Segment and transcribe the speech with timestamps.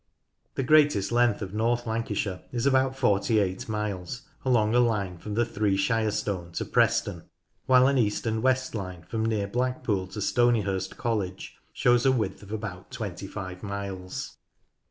[0.55, 5.45] The greatest length of North Lancashire is about 48 miles along a line from the
[5.45, 7.25] Three Shire Stone to Preston,
[7.67, 12.11] while an east and west line from near Blackpool to Stony hurst College shows a
[12.11, 14.37] width of about 25 miles.